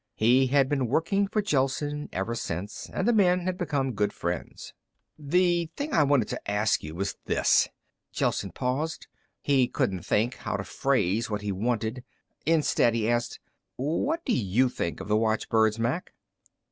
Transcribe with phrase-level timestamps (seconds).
[0.15, 4.73] He had been working for Gelsen ever since, and the men had become good friends.
[5.19, 7.69] "The thing I wanted to ask you was this"
[8.11, 9.05] Gelsen paused.
[9.43, 12.03] He couldn't think how to phrase what he wanted.
[12.47, 13.39] Instead he asked,
[13.75, 16.13] "What do you think of the watchbirds, Mac?"